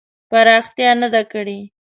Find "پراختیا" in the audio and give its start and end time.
0.29-0.91